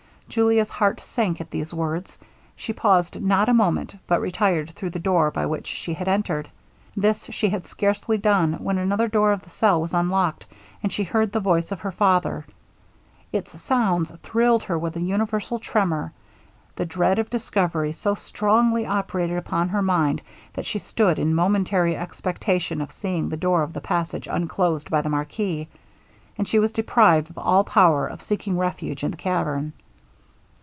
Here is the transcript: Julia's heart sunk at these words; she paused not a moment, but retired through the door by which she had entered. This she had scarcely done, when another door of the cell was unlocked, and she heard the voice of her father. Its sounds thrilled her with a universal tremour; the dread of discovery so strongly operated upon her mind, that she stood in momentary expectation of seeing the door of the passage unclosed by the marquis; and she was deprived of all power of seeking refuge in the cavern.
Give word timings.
Julia's 0.31 0.69
heart 0.69 1.01
sunk 1.01 1.41
at 1.41 1.51
these 1.51 1.73
words; 1.73 2.17
she 2.55 2.71
paused 2.71 3.21
not 3.21 3.49
a 3.49 3.53
moment, 3.53 3.97
but 4.07 4.21
retired 4.21 4.69
through 4.69 4.91
the 4.91 4.99
door 4.99 5.29
by 5.29 5.45
which 5.45 5.67
she 5.67 5.93
had 5.93 6.07
entered. 6.07 6.49
This 6.95 7.25
she 7.25 7.49
had 7.49 7.65
scarcely 7.65 8.17
done, 8.17 8.53
when 8.53 8.77
another 8.77 9.09
door 9.09 9.33
of 9.33 9.41
the 9.41 9.49
cell 9.49 9.81
was 9.81 9.93
unlocked, 9.93 10.45
and 10.81 10.89
she 10.89 11.03
heard 11.03 11.33
the 11.33 11.41
voice 11.41 11.73
of 11.73 11.81
her 11.81 11.91
father. 11.91 12.45
Its 13.33 13.61
sounds 13.61 14.09
thrilled 14.23 14.63
her 14.63 14.79
with 14.79 14.95
a 14.95 15.01
universal 15.01 15.59
tremour; 15.59 16.13
the 16.77 16.85
dread 16.85 17.19
of 17.19 17.29
discovery 17.29 17.91
so 17.91 18.15
strongly 18.15 18.85
operated 18.85 19.37
upon 19.37 19.67
her 19.67 19.81
mind, 19.81 20.21
that 20.53 20.65
she 20.65 20.79
stood 20.79 21.19
in 21.19 21.35
momentary 21.35 21.97
expectation 21.97 22.79
of 22.79 22.93
seeing 22.93 23.27
the 23.27 23.35
door 23.35 23.63
of 23.63 23.73
the 23.73 23.81
passage 23.81 24.29
unclosed 24.31 24.89
by 24.89 25.01
the 25.01 25.09
marquis; 25.09 25.67
and 26.37 26.47
she 26.47 26.57
was 26.57 26.71
deprived 26.71 27.29
of 27.29 27.37
all 27.37 27.65
power 27.65 28.07
of 28.07 28.21
seeking 28.21 28.57
refuge 28.57 29.03
in 29.03 29.11
the 29.11 29.17
cavern. 29.17 29.73